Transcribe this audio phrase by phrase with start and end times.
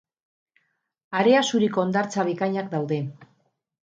[1.19, 2.99] Harea zuriko hondartza bikainak daude.